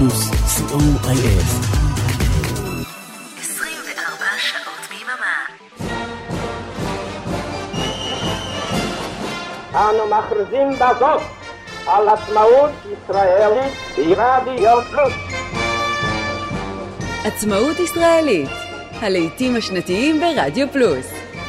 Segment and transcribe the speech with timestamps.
[0.00, 1.42] פלוס, co.il
[3.40, 5.36] 24 שעות ביממה.
[9.74, 11.20] אנו מכריזים בזאת
[11.86, 13.74] על עצמאות ישראלית
[14.16, 15.12] ברדיו פלוס.
[17.24, 18.48] עצמאות ישראלית,
[19.00, 21.06] הלעיתים השנתיים ברדיו פלוס.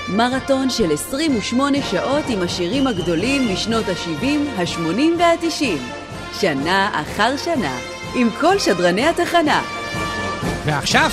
[0.09, 4.26] מרתון של 28 שעות עם השירים הגדולים משנות ה-70,
[4.58, 5.80] ה-80 וה-90.
[6.40, 7.77] שנה אחר שנה,
[8.15, 9.61] עם כל שדרני התחנה.
[10.65, 11.11] ועכשיו,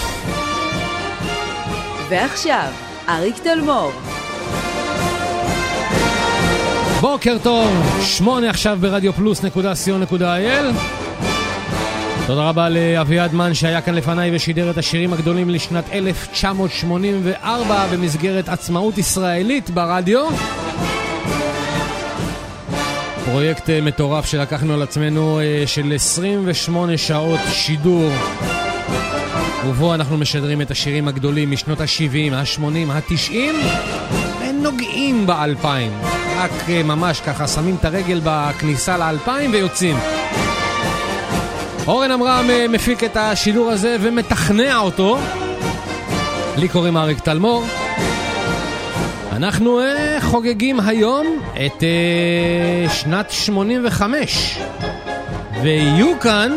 [2.08, 2.68] ועכשיו,
[3.08, 3.92] אריק תלמור.
[7.00, 7.68] בוקר טוב,
[8.02, 10.66] שמונה עכשיו ברדיו פלוס נקודה סיון נקודה אייל.
[12.26, 18.98] תודה רבה לאביעד מן שהיה כאן לפניי ושידר את השירים הגדולים לשנת 1984 במסגרת עצמאות
[18.98, 20.28] ישראלית ברדיו.
[23.30, 28.10] פרויקט אה, מטורף שלקחנו על עצמנו אה, של 28 שעות שידור
[29.66, 33.32] ובו אנחנו משדרים את השירים הגדולים משנות ה-70, ה-80, ה-90
[34.40, 35.92] ונוגעים באלפיים.
[36.36, 39.96] רק אה, ממש ככה שמים את הרגל בכניסה לאלפיים ויוצאים.
[41.86, 45.18] אורן עמרם מפיק את השידור הזה ומתכנע אותו.
[46.56, 47.64] לי קוראים אריק תלמור.
[49.38, 51.26] אנחנו אה, חוגגים היום
[51.66, 54.58] את אה, שנת 85
[55.62, 56.52] ויהיו כאן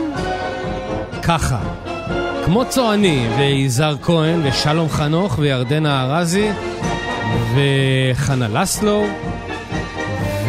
[1.24, 1.60] ככה
[2.46, 6.50] כמו צועני ויזהר כהן ושלום חנוך וירדנה ארזי
[7.56, 9.06] וחנה לסלו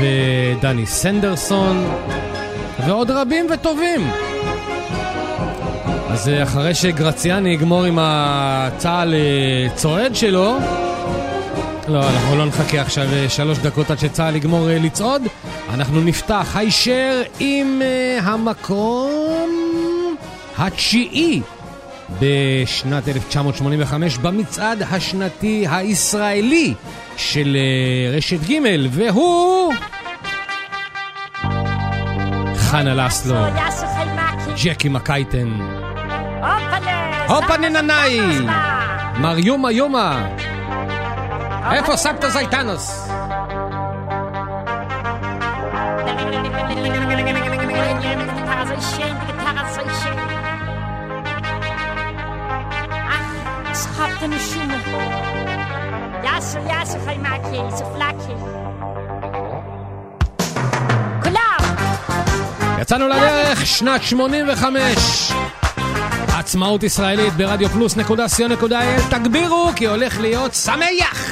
[0.01, 1.85] ודני סנדרסון
[2.87, 4.11] ועוד רבים וטובים.
[6.11, 10.59] אז אה, אחרי שגרציאני יגמור עם הצה"ל אה, צועד שלו,
[11.89, 15.23] לא, אנחנו לא נחכה עכשיו אה, שלוש דקות עד שצה"ל יגמור לצעוד.
[15.71, 17.83] אנחנו נפתח הישר עם
[18.23, 20.17] המקום
[20.59, 21.43] התשיעי
[22.21, 26.75] בשנת 1985 במצעד השנתי הישראלי
[27.17, 27.57] של
[28.17, 28.59] רשת ג'
[28.91, 29.73] והוא...
[32.57, 33.45] חנה לסלו,
[34.65, 35.49] ג'קי מקייטן.
[37.29, 38.21] הופה נננאי!
[39.19, 40.29] מר יומה יומה!
[41.71, 43.09] איפה סבתא זייטנוס?
[62.81, 65.33] יצאנו לדרך, שנת 85
[66.39, 71.32] עצמאות ישראלית ברדיו פלוס נקודה סיון נקודה אל תגבירו כי הולך להיות שמח!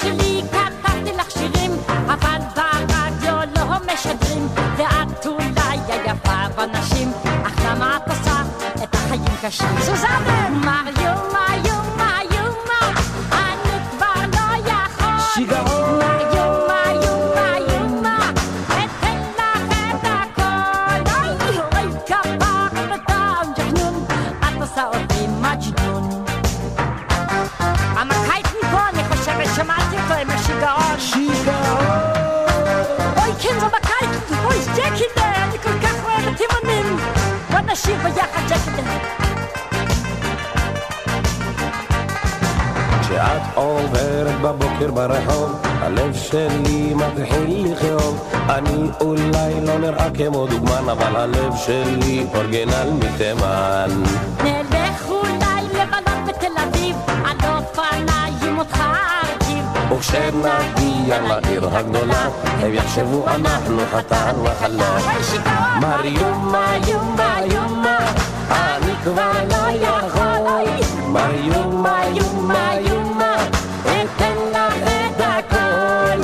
[0.00, 1.72] שלי כתבתי לך שירים
[2.06, 7.12] אבל ברדיו לא משדרים ואת אולי היפה בנשים.
[7.46, 8.42] אך למה את עושה
[8.84, 9.68] את החיים קשים?
[9.80, 10.29] סוזנה
[37.72, 38.98] נשיר ביחד ג'קינדה
[43.00, 48.30] כשאת עוברת בבוקר ברחוב, הלב שלי מתחיל לכאוב.
[48.48, 54.02] אני אולי לא נראה כמו דוגמן, אבל הלב שלי אורגינל מתימן.
[60.00, 62.28] וכשנגיע לעיר הגדולה,
[62.60, 64.34] הם יחשבו אנחנו חתן
[65.30, 67.98] שיגעון מר יומה יומה יומה,
[68.50, 70.66] אני כבר לא יכול.
[71.06, 73.36] מר יומה יומה יומה,
[73.82, 76.22] אתן לך את הכל.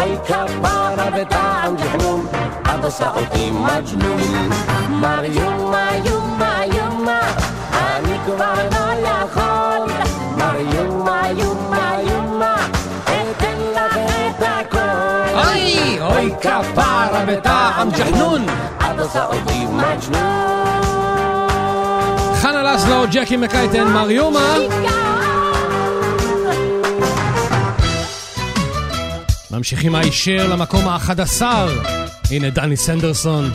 [0.00, 2.26] אוי כפרה וטעם ג'חנון,
[2.62, 4.50] את עושה אותי מג'נון.
[4.88, 7.20] מר יומה יומה יומה,
[7.72, 9.92] אני כבר לא יכול.
[10.36, 11.65] מר יומה יומה
[15.36, 18.46] אוי, אוי כפרה בטעם ג'חנון.
[22.34, 24.56] חנה לסלו, ג'קי מקייטן, מריומה.
[29.50, 31.68] ממשיכים הישר למקום האחד עשר.
[32.30, 33.50] הנה דני סנדרסון.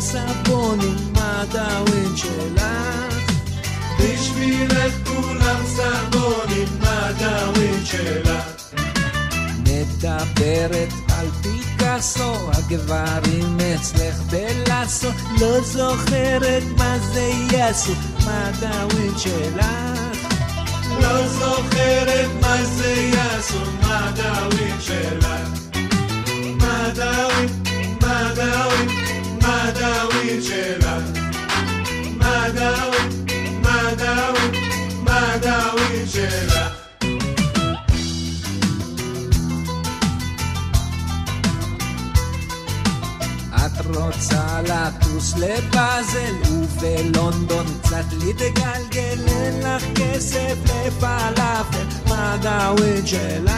[0.00, 2.64] כולם סבונים, מה דאווין שלך?
[3.98, 8.28] בשבילך כולם סבונים, מה דאווין שלך?
[9.58, 10.88] מדברת
[11.18, 15.08] על פיקאסו, הגברים אצלך בלאסו,
[15.40, 17.92] לא זוכרת מה זה יעשו,
[18.24, 19.66] מה דאווין שלך?
[21.02, 25.26] לא זוכרת מה זה יעשו, מה דאווין שלך?
[26.58, 27.48] מה דאווין,
[29.50, 30.86] מה דאווין, שלך?
[32.16, 34.54] מה דאווין, מה דאווין,
[35.04, 36.54] מה דאווין שלך?
[43.56, 53.50] את רוצה לטוס לבאזל ובלונדון קצת להתגלגל אין לך כסף לפלאפל מה דאווין שלך?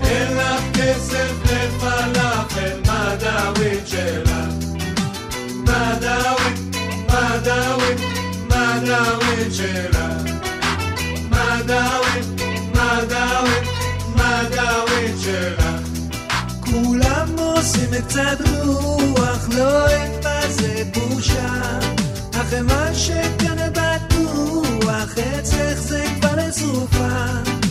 [0.00, 4.55] אין לך כסף לפלאפל מה דאווין שלך?
[5.66, 6.70] מה דאווין?
[7.08, 7.98] מה דאווין?
[8.48, 9.98] מה דאווין שלך?
[11.30, 12.24] מה דאווין?
[12.74, 13.64] מה דאווין?
[14.16, 15.64] מה דאווין שלך?
[16.60, 21.78] כולם עושים קצת רוח, לא אין בזה בושה.
[22.34, 27.65] אך מה שכאן בטוח, אצלך זה כבר לסופה.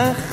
[0.00, 0.27] Ach,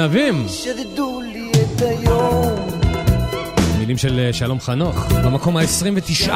[0.00, 0.44] גנבים.
[0.48, 2.68] שדדו לי את היום.
[3.78, 6.30] מילים של אה, שלום חנוך, במקום ה-29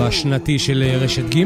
[0.00, 1.44] בשנתי של אה, רשת ג'.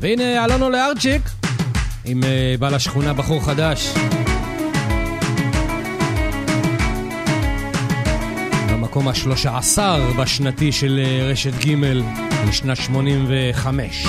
[0.00, 1.35] והנה, אלונו לארצ'יק.
[2.06, 3.94] עם אה, בעל השכונה, בחור חדש.
[8.72, 11.74] במקום השלושה עשר בשנתי של אה, רשת ג'
[12.48, 14.06] לשנת 85.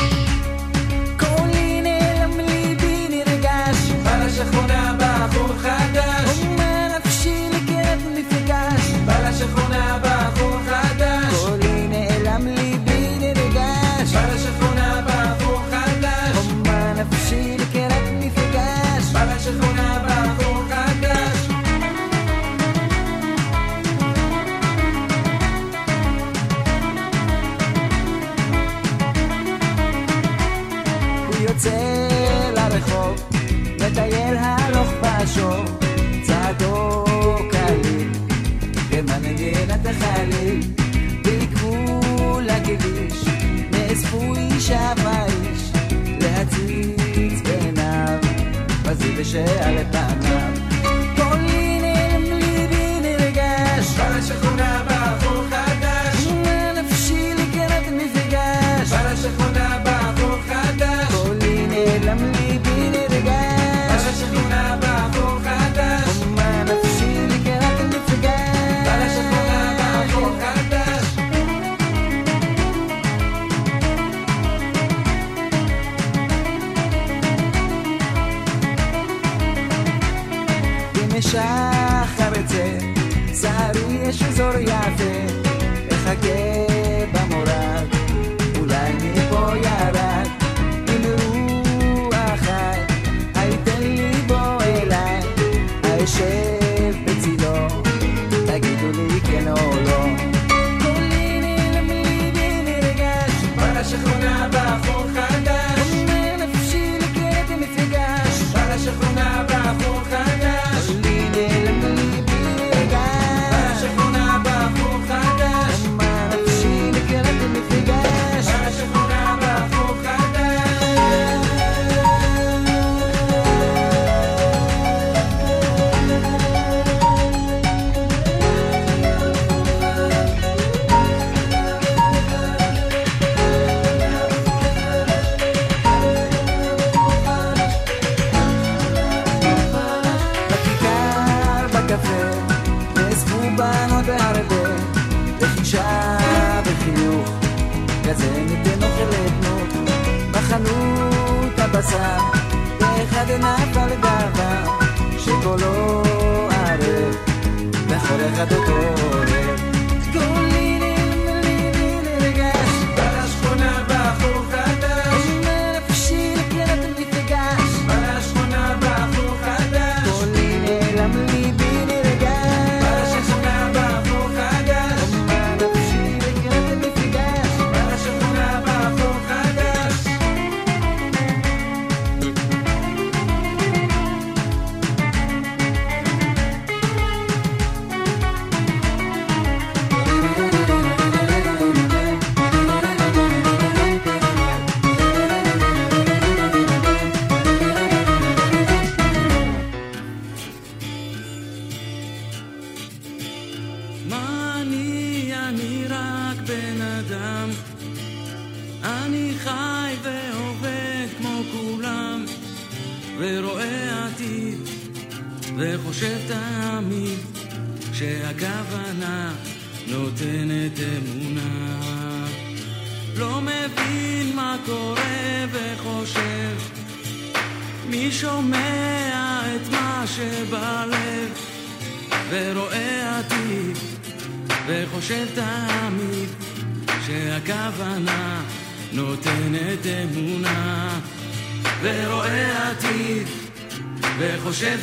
[19.17, 19.66] 下班之后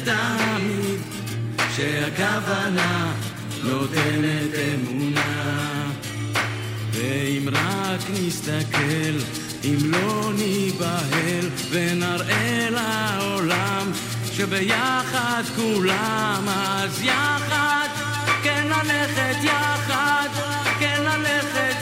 [0.05, 1.01] תמיד
[1.77, 3.13] שהכוונה
[3.65, 5.91] נותנת אמונה.
[6.93, 9.15] ואם רק נסתכל,
[9.65, 13.93] אם לא ניבהל ונראה לעולם
[14.33, 17.89] שביחד כולם אז יחד,
[18.43, 20.29] כן ללכת יחד,
[20.79, 21.74] כן ללכת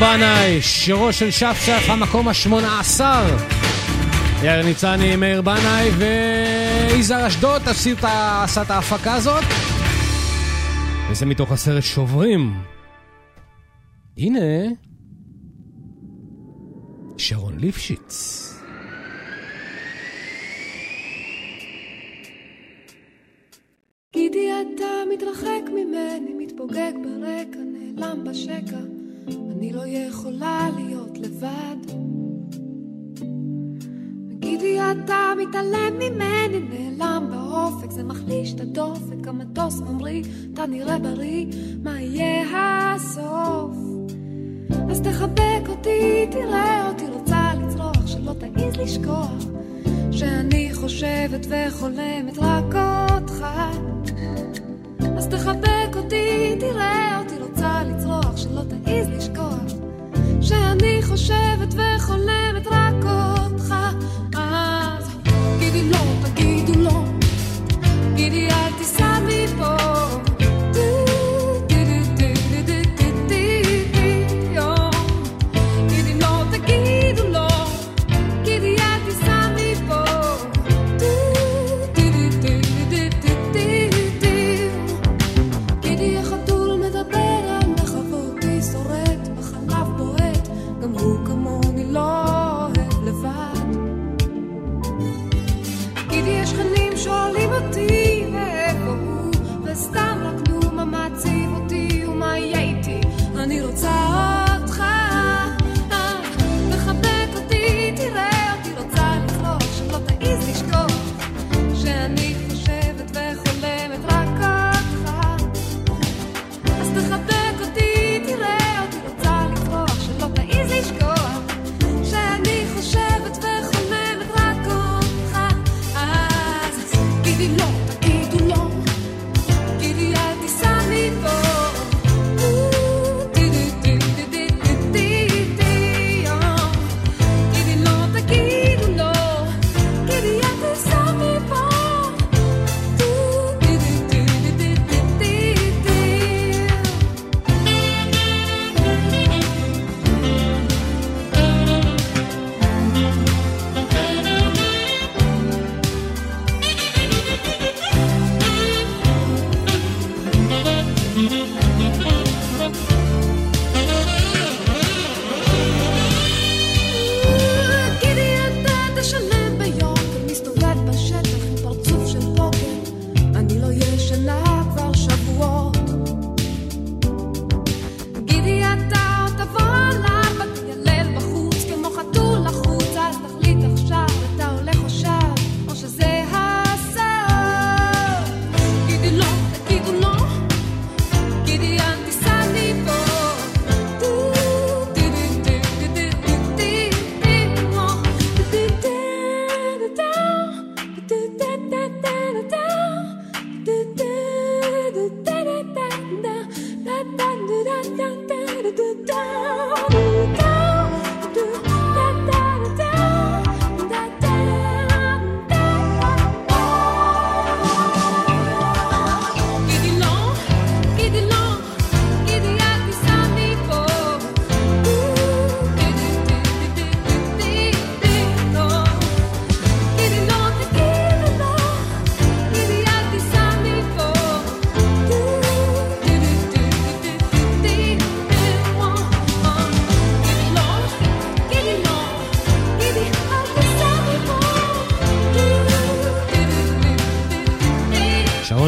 [0.00, 3.36] בנאי, שירו של שפשף, המקום השמונה עשר.
[4.42, 7.90] יאיר ניצני, מאיר בנאי ויזהר אשדוד עשו
[8.62, 9.44] את ההפקה הזאת.
[11.10, 12.54] וזה מתוך הסרט שוברים.
[14.16, 14.40] הנה,
[17.16, 18.49] שרון ליפשיץ.
[35.50, 36.60] מתעלם ממני,
[36.98, 40.22] נעלם באופק, זה מחליש את הדופק, המטוס ממריא,
[40.54, 41.46] אתה נראה בריא,
[41.82, 42.44] מה יהיה
[42.94, 43.76] הסוף?
[44.90, 49.44] אז תחבק אותי, תראה אותי, רוצה לצרוח, שלא תעיז לשכוח,
[50.10, 52.74] שאני חושבת וחולמת רק
[53.12, 53.44] אותך.
[55.16, 59.72] אז תחבק אותי, תראה אותי, רוצה לצרוח, שלא תעיז לשכוח,
[60.40, 62.79] שאני חושבת וחולמת רק...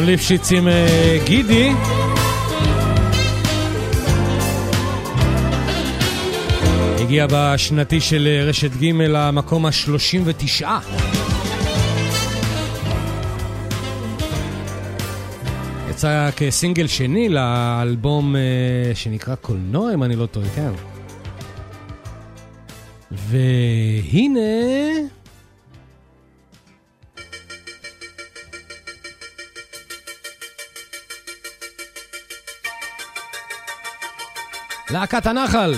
[0.03, 1.71] אהרון ליפשיץ עם אה, גידי.
[6.99, 10.65] הגיע בשנתי של אה, רשת ג' למקום ה-39.
[15.89, 18.41] יצא כסינגל שני לאלבום אה,
[18.95, 20.71] שנקרא קולנוע, אם אני לא טועה, כן.
[23.11, 24.82] והנה...
[35.13, 35.73] להקת הנחל,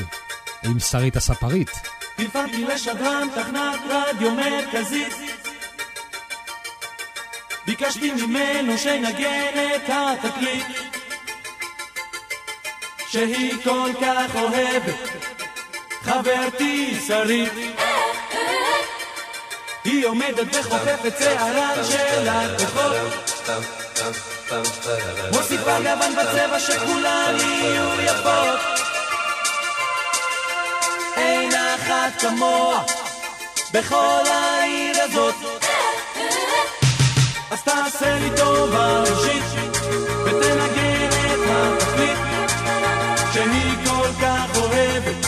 [0.63, 1.71] עם שרית הספרית.
[2.15, 5.13] טלפנתי לשדרן תחנת רדיו מרכזית
[7.65, 10.65] ביקשתי ממנו שינגן את התקליט
[13.07, 15.09] שהיא כל כך אוהבת.
[16.01, 17.53] חברתי שרית
[19.83, 23.31] היא עומדת וחופפת שערן של הכוחות.
[25.31, 28.74] מוסיפה גוון בצבע שכולן יהיו יפות
[32.07, 32.83] אחת כמוה
[33.73, 35.35] בכל העיר הזאת.
[37.51, 39.43] אז תעשה לי טובה אישית
[40.25, 42.17] ותנגן את התקליט
[43.33, 45.25] שהיא כל כך אוהבת.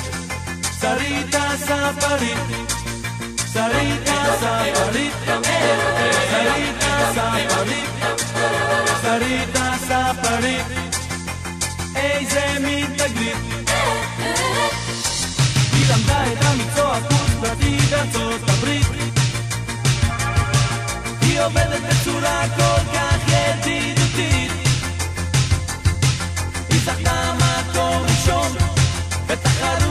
[0.81, 2.37] שרית הספרית
[3.53, 5.13] שרית הספרית
[6.31, 7.89] שרית הספרית
[9.01, 10.65] שרית הספרית.
[11.95, 13.56] איזה מין תגלית
[17.89, 18.87] בארצות הברית.
[21.21, 24.51] היא עובדת בצורה כל כך ידידותית.
[26.69, 28.51] היא זכתה מקום ראשון
[29.27, 29.86] בתחרות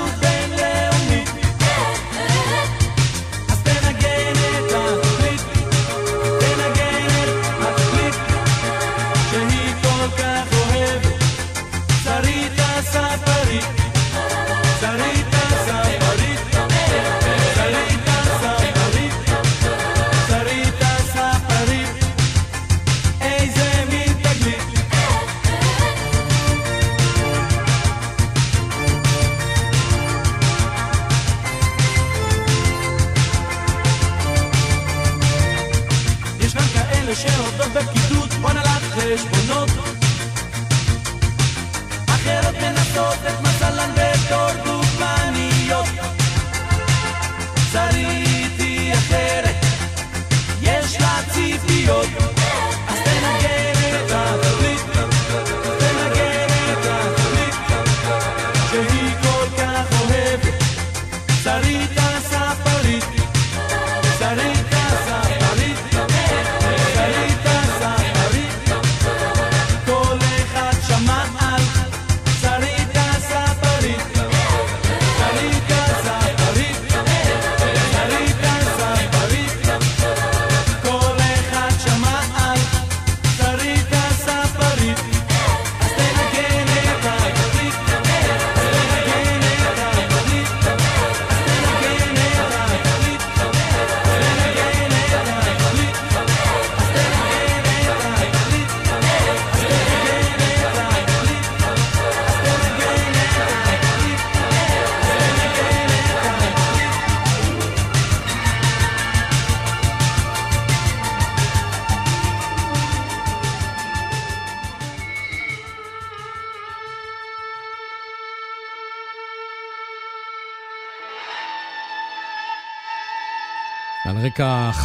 [39.09, 39.96] no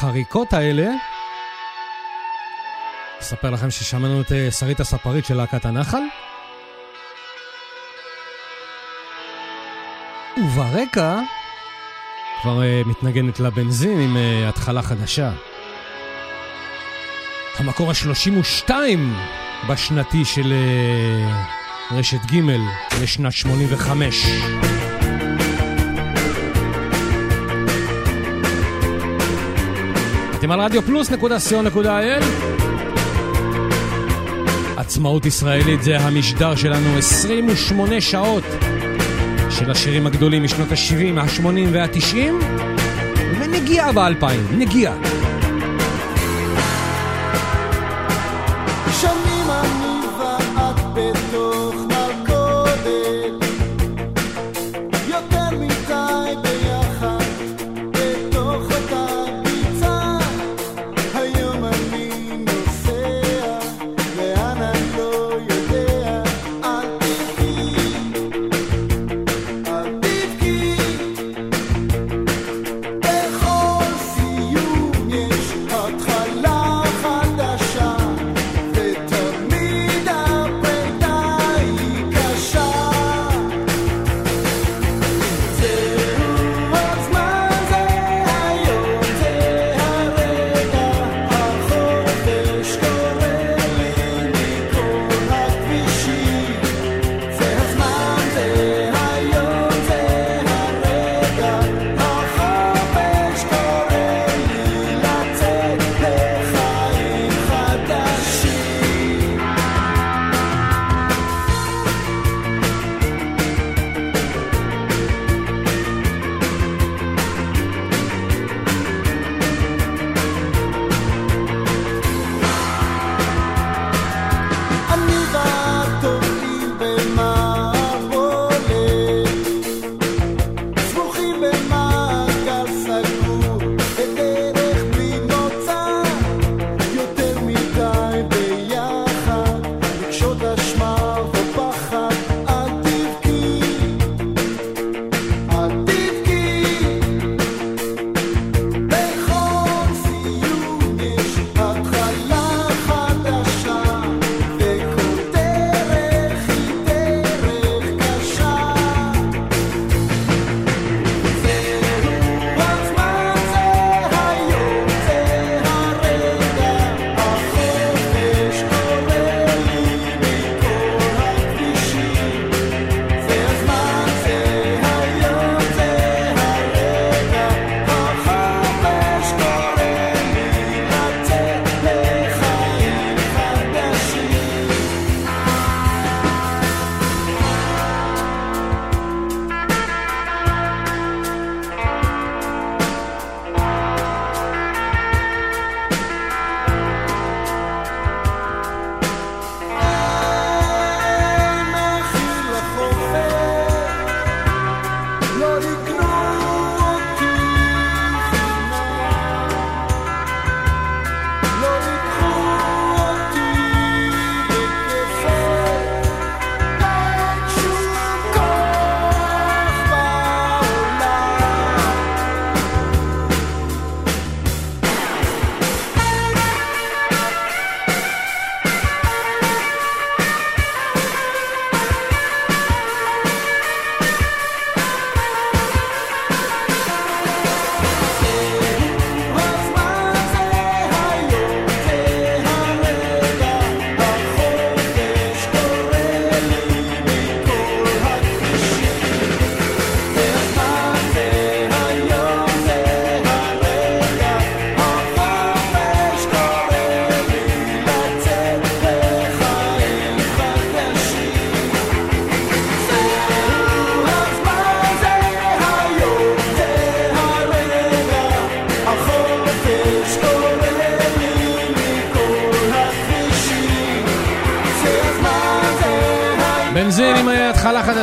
[0.03, 0.87] החריקות האלה,
[3.21, 6.01] אספר לכם ששמענו את אה, שרית הספרית של להקת הנחל.
[10.37, 11.19] וברקע
[12.41, 15.31] כבר אה, מתנגנת לבנזין עם אה, התחלה חדשה.
[17.57, 18.71] המקור ה-32
[19.69, 21.43] בשנתי של אה,
[21.91, 22.41] רשת ג'
[23.01, 24.25] לשנת 85.
[30.41, 32.21] אתם על רדיו פלוס נקודה סיון נקודה אל.
[34.77, 38.43] עצמאות ישראלית זה המשדר שלנו 28 שעות
[39.49, 42.15] של השירים הגדולים משנות ה-70, ה-80 וה-90
[43.39, 45.20] ונגיעה ב-2000, נגיעה.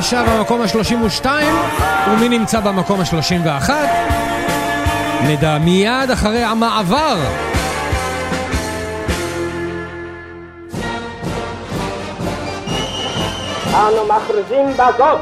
[0.09, 1.27] נשאר במקום ה-32,
[2.11, 3.71] ומי נמצא במקום ה-31?
[5.25, 7.16] נדע מיד אחרי המעבר.
[13.75, 15.21] אנו מכריזים בזאת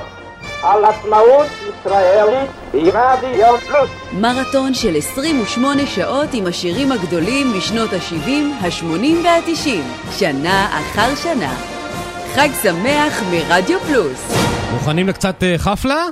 [0.62, 3.90] על עצמאות ישראלית ברדיו פלוס.
[4.12, 8.30] מרתון של 28 שעות עם השירים הגדולים משנות ה-70,
[8.64, 9.68] ה-80 וה-90,
[10.18, 11.54] שנה אחר שנה.
[12.34, 14.45] חג שמח מרדיו פלוס.
[14.76, 16.04] מוכנים לקצת אה, חפלה?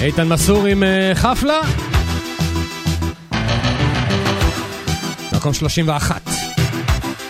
[0.00, 1.60] איתן מסור עם אה, חפלה?
[5.32, 6.22] מקום 31,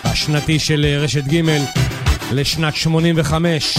[0.03, 1.41] השנתי של אה, רשת ג'
[2.31, 3.77] לשנת 85.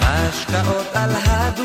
[0.00, 1.63] השקעות על הדו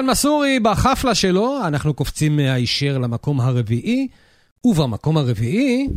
[0.00, 4.08] איתן מסורי בחפלה שלו, אנחנו קופצים מהישר למקום הרביעי,
[4.64, 5.88] ובמקום הרביעי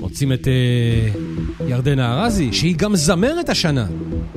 [0.00, 3.86] מוצאים את uh, ירדנה ארזי, שהיא גם זמרת השנה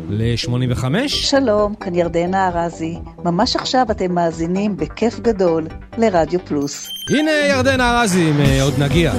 [0.09, 0.83] ל-85.
[1.07, 2.97] שלום, כאן ירדנה ארזי.
[3.23, 5.67] ממש עכשיו אתם מאזינים בכיף גדול
[5.97, 6.87] לרדיו פלוס.
[7.09, 9.13] הנה ירדנה ארזי, אה, עוד נגיע.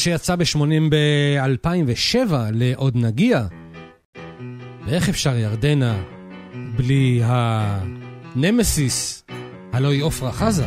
[0.00, 3.46] שיצא ב-80 ב-2007 לעוד נגיע.
[4.86, 6.02] ואיך אפשר ירדנה
[6.76, 9.24] בלי הנמסיס,
[9.72, 10.66] הלוא היא עפרה חזה?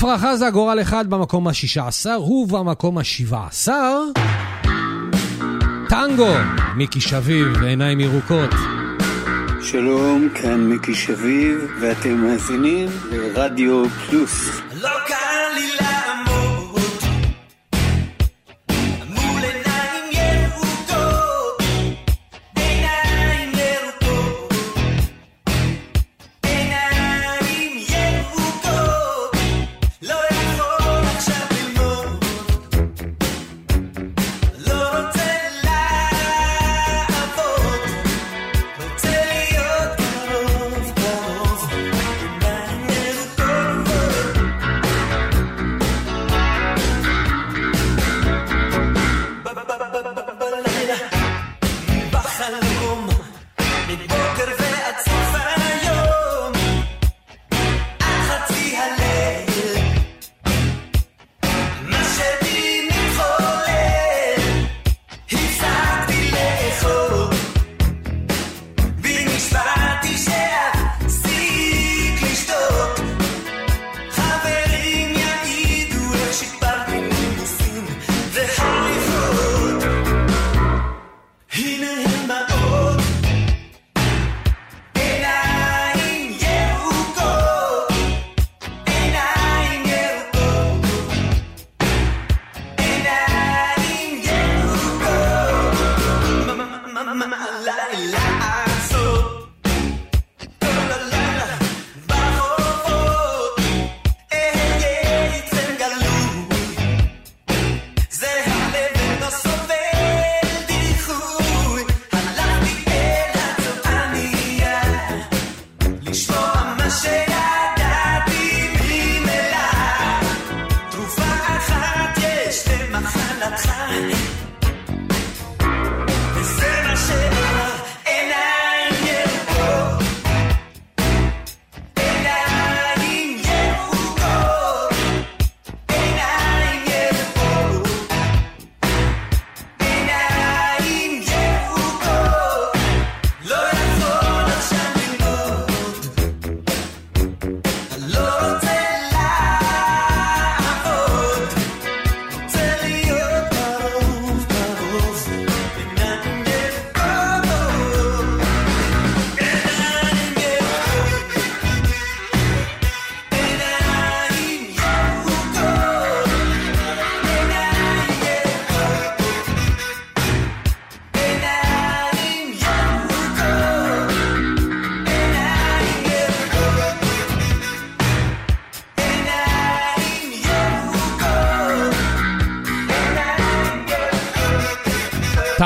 [0.00, 3.68] עפרה חזה, גורל אחד במקום ה-16 ובמקום ה-17.
[5.88, 6.34] טנגו,
[6.76, 8.50] מיקי שביב, עיניים ירוקות.
[9.62, 14.60] שלום, כאן מיקי שביב, ואתם מאזינים לרדיו פלוס.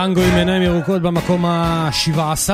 [0.06, 2.50] טנגו עם עיניים ירוקות במקום ה-17.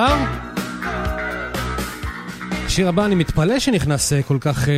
[2.66, 4.74] השיר הבא, אני מתפלא שנכנס אה, כל כך אה,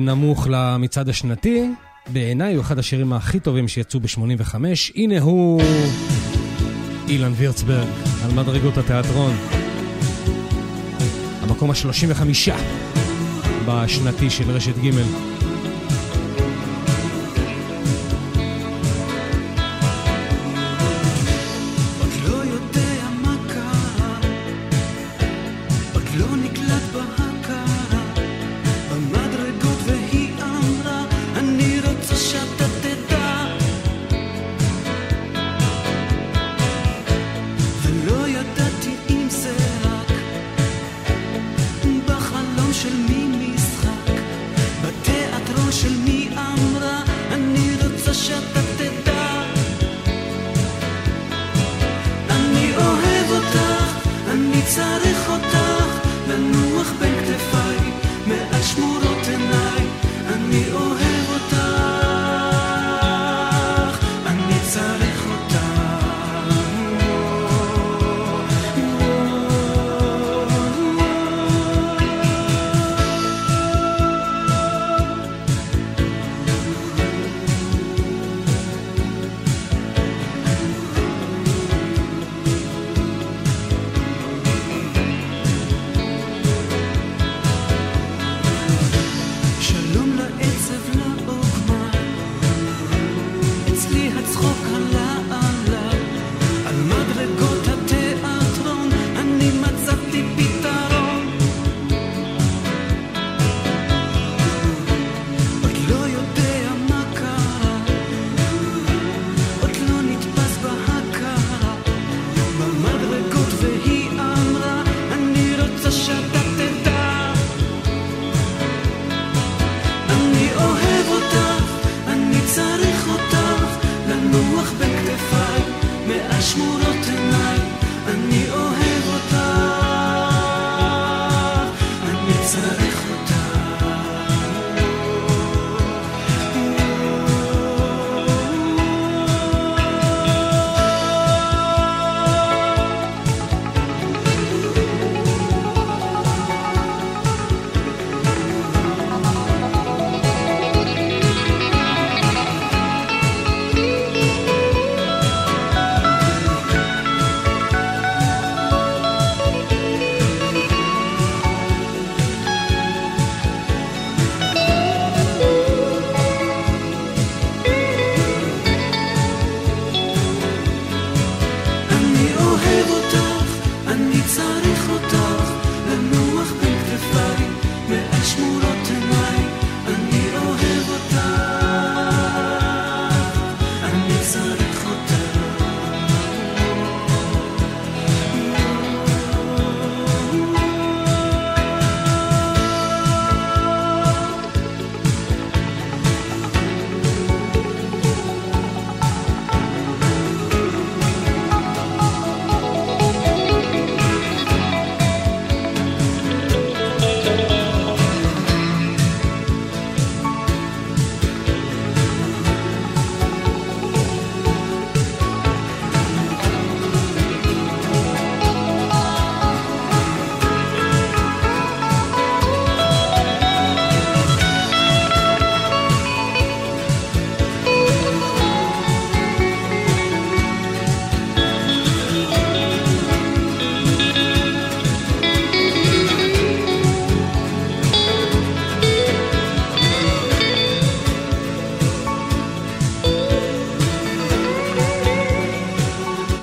[0.00, 1.70] נמוך למצעד השנתי.
[2.06, 4.54] בעיניי הוא אחד השירים הכי טובים שיצאו ב-85.
[4.94, 5.62] הנה הוא
[7.08, 7.88] אילן וירצברג
[8.24, 9.36] על מדרגות התיאטרון.
[11.42, 12.50] המקום ה-35
[13.66, 15.33] בשנתי של רשת ג'.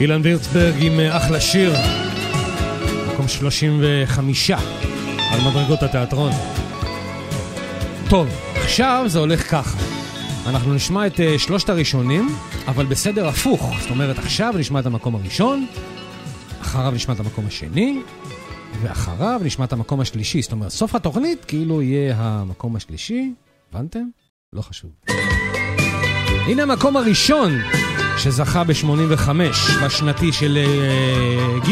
[0.01, 1.73] אילן וירצברג עם אה, אחלה שיר,
[3.13, 4.51] מקום 35
[5.31, 6.31] על מדרגות התיאטרון.
[8.09, 9.77] טוב, עכשיו זה הולך ככה.
[10.49, 12.29] אנחנו נשמע את uh, שלושת הראשונים,
[12.67, 13.73] אבל בסדר הפוך.
[13.81, 15.65] זאת אומרת, עכשיו נשמע את המקום הראשון,
[16.61, 18.01] אחריו נשמע את המקום השני,
[18.81, 20.41] ואחריו נשמע את המקום השלישי.
[20.41, 23.33] זאת אומרת, סוף התוכנית כאילו יהיה המקום השלישי.
[23.73, 24.03] הבנתם?
[24.53, 24.91] לא חשוב.
[26.47, 27.51] הנה המקום הראשון
[28.17, 29.29] שזכה ב-85
[29.85, 31.71] בשנתי של אה, uh, ג'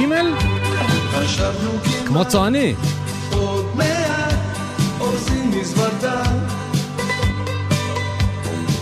[2.05, 2.75] כמו צועני.
[3.31, 4.33] עוד מעט
[4.99, 6.23] אורזים מזוודה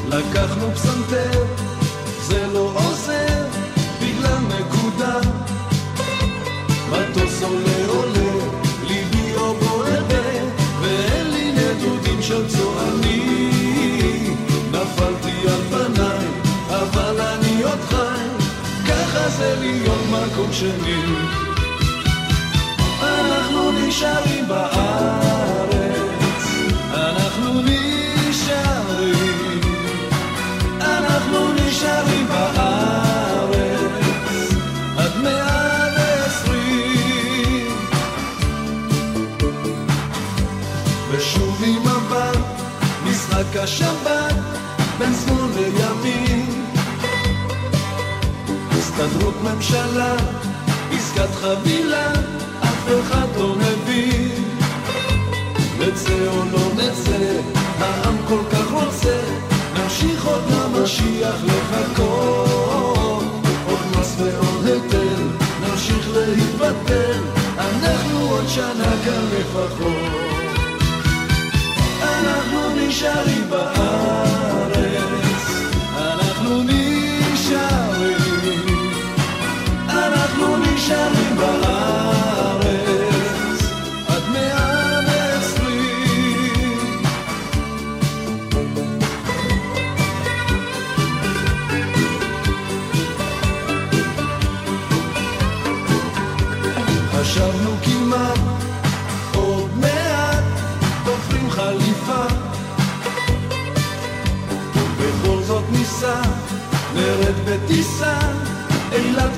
[0.08, 1.46] לקחנו פסנתר,
[2.22, 3.46] זה לא עוזר
[4.02, 5.20] בגלל נקודה.
[6.92, 8.46] מטוס עולה עולה,
[8.88, 10.04] ליבי או בוער
[10.82, 13.52] ואין לי נדודים של צועני.
[14.72, 15.97] נפלתי על פנים
[19.40, 21.04] להיות מקום שני.
[23.02, 26.44] אנחנו נשארים בארץ,
[26.94, 29.62] אנחנו נשארים,
[30.82, 33.92] אנחנו נשארים בארץ,
[34.98, 37.76] עד מאה ועשרים.
[41.12, 42.38] ושוב עם מבט,
[43.06, 44.36] משחק השבת,
[45.00, 46.47] בין שמאל לימין.
[49.00, 50.16] הסתדרות ממשלה,
[50.92, 52.12] עסקת חבילה,
[52.64, 54.44] אף אחד לא מבין.
[55.80, 57.40] נצא או לא נצא,
[57.80, 59.20] העם כל כך רוצה,
[59.74, 63.26] נמשיך עוד למשיח לחכות.
[63.68, 65.24] עוד מס ועוד היטל,
[65.62, 67.22] נמשיך להתבטל,
[67.58, 70.38] אנחנו עוד שנה כאן לפחות.
[72.02, 74.67] אנחנו נשארים בארץ,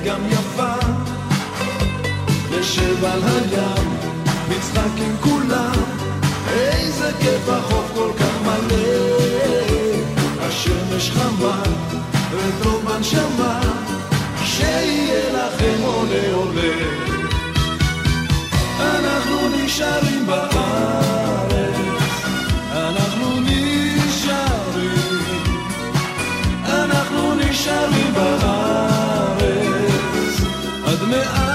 [0.04, 0.74] גם יפה.
[2.50, 3.88] נשב על הים
[4.48, 5.72] נצחק עם כולם.
[6.48, 9.30] איזה כיף החוף כל כך מלא.
[10.40, 11.62] השמש חמה
[12.30, 13.60] וטוב בנשמה
[14.44, 17.10] שיהיה לכם עולה עולה.
[18.80, 21.76] אנחנו נשארים בארץ,
[22.72, 25.18] אנחנו נשארים,
[26.64, 28.59] אנחנו נשארים בארץ,
[31.10, 31.49] Himmel an.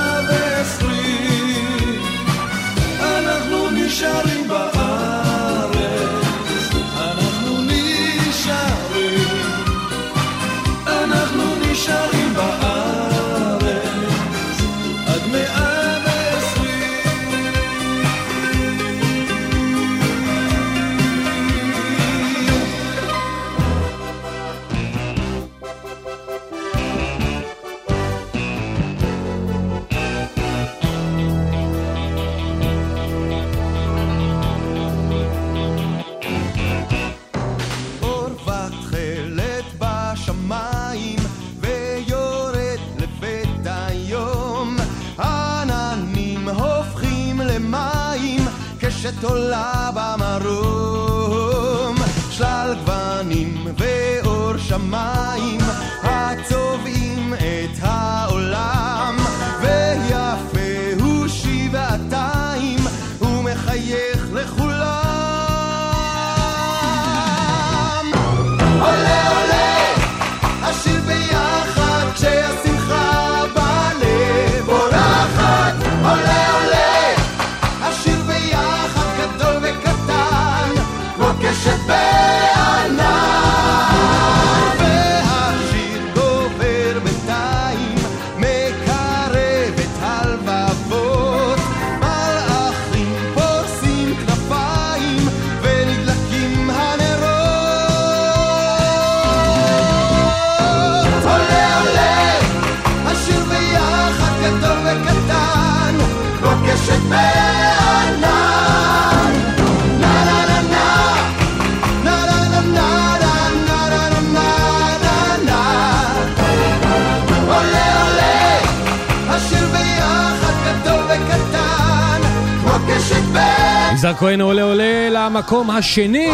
[125.45, 126.29] למקום השני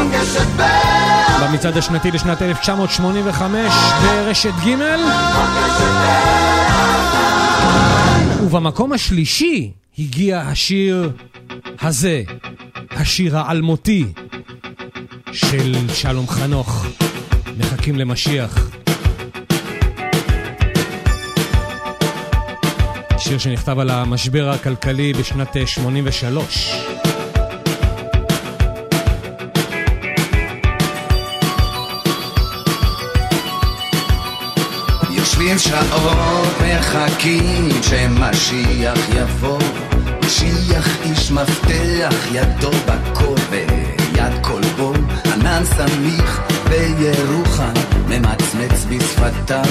[1.41, 4.76] במצעד השנתי לשנת 1985 ברשת ג'
[8.43, 11.12] ובמקום השלישי הגיע השיר
[11.82, 12.24] הזה,
[12.91, 14.05] השיר האלמותי
[15.32, 16.86] של שלום חנוך,
[17.57, 18.70] מחכים למשיח.
[23.18, 27.01] שיר שנכתב על המשבר הכלכלי בשנת אה, 83.
[35.42, 39.60] יושבים שעות מחכים שמשיח יבוא.
[40.26, 44.94] משיח איש מפתח ידו בקור ויד כלבו
[45.34, 47.74] ענן סמיך בירוחם
[48.08, 49.66] ממצמץ בשפתיו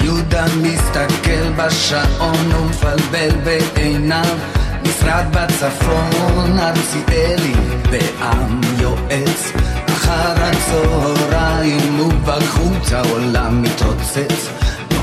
[0.00, 4.36] יהודה מסתכל בשעון ומפלבל בעיניו.
[4.82, 7.54] משרד בצפון, ארציאלי
[7.90, 9.52] בעם יועץ.
[9.88, 14.48] אחר הצהריים ובחוץ העולם מתרוצץ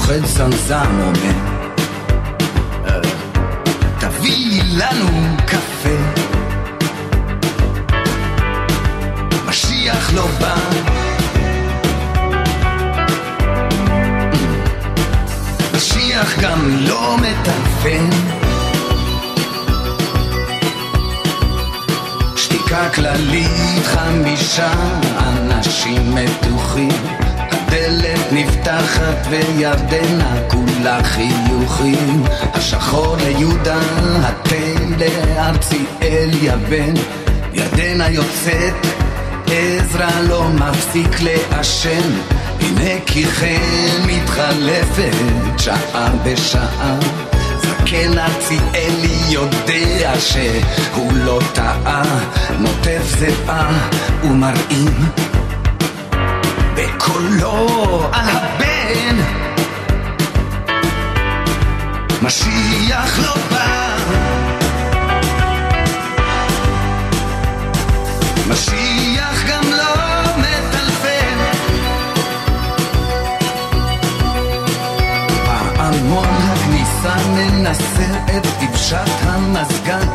[0.07, 1.31] נוחת זמזם אומר
[2.87, 2.99] "אה,
[3.99, 5.97] תביא לנו קפה.
[9.47, 10.55] משיח לא בא.
[15.75, 18.09] משיח גם לא מטלפן
[22.35, 24.71] שתיקה כללית חמישה
[25.19, 27.24] אנשים מתוחים
[27.67, 32.23] הדלת נפתחת וירדנה כולה חיוכים.
[32.53, 33.77] השחור ליהודה,
[34.23, 34.55] התה
[34.97, 36.93] לארציאל יבן.
[37.53, 38.73] ירדנה יוצאת,
[39.47, 42.11] עזרא לא מפסיק לעשן.
[42.59, 45.13] הנה כי כן מתחלפת
[45.57, 46.97] שעה בשעה.
[47.57, 52.03] זקן ארציאלי יודע שהוא לא טעה.
[52.59, 53.89] נוטף זיעה
[54.23, 55.09] ומרעים
[56.75, 59.15] בקולו על הבן.
[62.21, 63.97] משיח לא בא.
[68.49, 69.93] משיח גם לא
[70.37, 71.37] מטלפן.
[75.45, 80.07] פעמון הכניסה מנסר את דבשת המזגן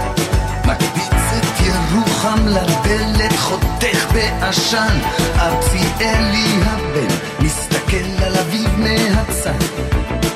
[2.21, 4.99] ירוחם לדלת חותך בעשן.
[5.39, 9.65] ארציאלי הבן מסתכל על אביו מהצד.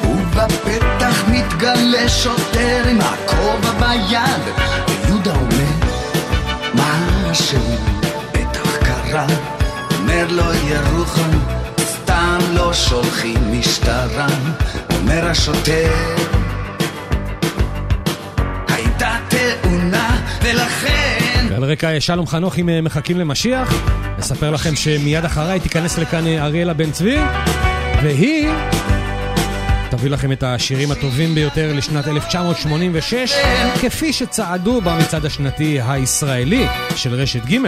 [0.05, 4.55] ובפתח מתגלה שוטר עם הכובע ביד.
[4.89, 5.75] ויהודה אומר
[6.75, 7.77] משהו
[8.33, 9.27] בטח קרה?
[9.99, 11.31] אומר לו ירוחם
[11.81, 14.27] סתם לא שולחים משטרה.
[14.91, 15.93] אומר השוטר
[18.69, 21.24] הייתה תאונה ולכן
[21.65, 23.75] רקע שלום חנוך עם מחכים למשיח,
[24.21, 27.19] אספר לכם שמיד אחריי תיכנס לכאן אריאלה בן צבי,
[28.03, 28.49] והיא
[29.91, 33.33] תביא לכם את השירים הטובים ביותר לשנת 1986,
[33.83, 37.59] כפי שצעדו במצעד השנתי הישראלי של רשת ג'.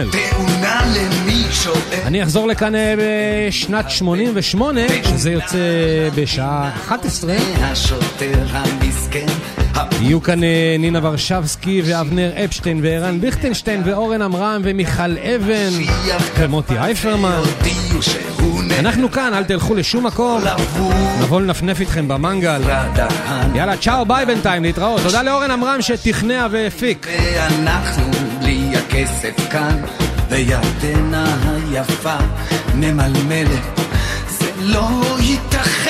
[2.05, 5.57] אני אחזור לכאן אה, בשנת 88, שזה יוצא
[6.15, 7.35] בשעה 11.
[7.61, 9.27] השוטר המסכן
[10.01, 15.69] יהיו כאן אה, נינה ורשבסקי ואבנר אפשטיין וערן ליכטנשטיין ואורן עמרם ומיכל אבן
[16.37, 17.41] ומוטי אייפרמן.
[18.79, 20.41] אנחנו כאן, אל תלכו לשום מקום.
[21.21, 22.61] נבוא לנפנף איתכם במנגל.
[23.55, 25.01] יאללה, צ'או, ביי בינתיים, להתראות.
[25.01, 27.07] תודה לאורן עמרם שתכנע והפיק.
[27.07, 29.81] ואנחנו בלי הכסף כאן
[30.29, 32.17] וירדנה היפה
[32.75, 33.79] ממלמלת
[34.27, 35.86] זה לא ייתכן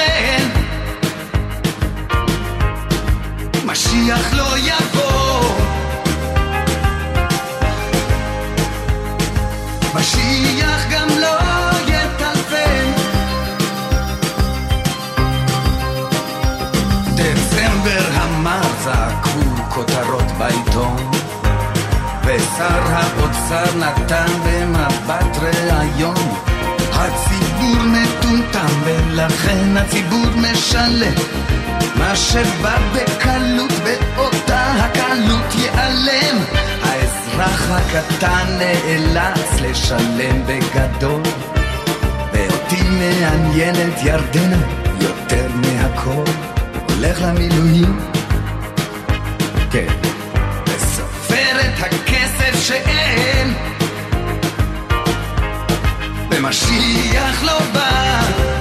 [3.97, 5.41] משיח לא יבוא
[9.95, 11.37] משיח גם לא
[11.87, 12.91] יטלפן
[17.15, 21.11] דצמבר המר זעקו כותרות בעיתון
[22.25, 26.47] ושר האוצר נתן במבט ראיון.
[26.93, 31.13] הציבור מטומטם ולכן הציבור משלם
[31.97, 36.37] מה שבא בקלות באותה הקלות ייעלם.
[36.83, 41.21] האזרח הקטן נאלץ לשלם בגדול.
[42.33, 44.57] ואותי מעניינת ירדנה
[45.01, 46.31] יותר מהכל.
[46.89, 47.99] הולך למילואים.
[49.71, 49.93] כן.
[50.67, 53.53] וסופר את הכסף שאין.
[56.31, 58.56] ומשיח לא בא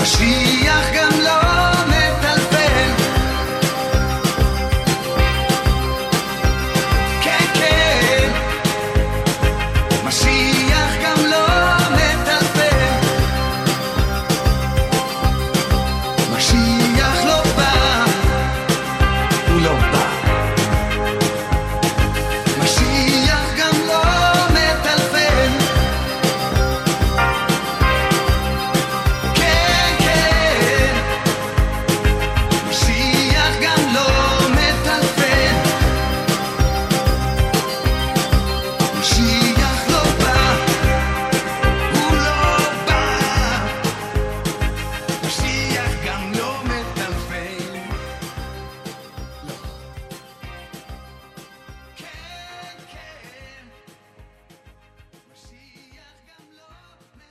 [0.00, 1.19] Mashiach גם